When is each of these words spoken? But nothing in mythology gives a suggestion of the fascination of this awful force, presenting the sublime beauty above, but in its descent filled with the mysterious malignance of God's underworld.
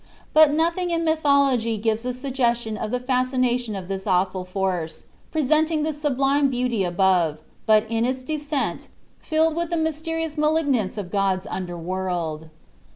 But 0.33 0.51
nothing 0.51 0.89
in 0.89 1.03
mythology 1.05 1.77
gives 1.77 2.05
a 2.07 2.13
suggestion 2.15 2.75
of 2.75 2.89
the 2.89 2.99
fascination 2.99 3.75
of 3.75 3.87
this 3.87 4.07
awful 4.07 4.43
force, 4.45 5.03
presenting 5.31 5.83
the 5.83 5.93
sublime 5.93 6.49
beauty 6.49 6.83
above, 6.83 7.37
but 7.67 7.85
in 7.87 8.03
its 8.03 8.23
descent 8.23 8.87
filled 9.19 9.55
with 9.55 9.69
the 9.69 9.77
mysterious 9.77 10.39
malignance 10.39 10.97
of 10.97 11.11
God's 11.11 11.45
underworld. 11.45 12.49